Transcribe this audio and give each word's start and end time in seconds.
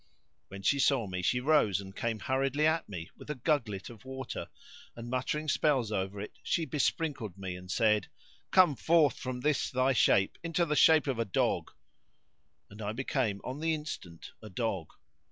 When 0.47 0.63
she 0.63 0.79
saw 0.79 1.05
me, 1.05 1.21
she 1.21 1.39
rose 1.39 1.79
and 1.79 1.95
came 1.95 2.17
hurriedly 2.21 2.65
at 2.65 2.89
me 2.89 3.11
with 3.15 3.29
a 3.29 3.35
gugglet[FN#58] 3.35 3.89
of 3.91 4.03
water; 4.03 4.47
and, 4.95 5.11
muttering 5.11 5.47
spells 5.47 5.91
over 5.91 6.19
it, 6.19 6.39
she 6.41 6.65
besprinkled 6.65 7.37
me 7.37 7.55
and 7.55 7.69
said, 7.69 8.07
"Come 8.49 8.75
forth 8.75 9.19
from 9.19 9.41
this 9.41 9.69
thy 9.69 9.93
shape 9.93 10.39
into 10.43 10.65
the 10.65 10.75
shape 10.75 11.05
of 11.05 11.19
a 11.19 11.23
dog;" 11.25 11.69
and 12.67 12.81
I 12.81 12.93
became 12.93 13.41
on 13.43 13.59
the 13.59 13.75
instant 13.75 14.31
a 14.41 14.49
dog. 14.49 14.91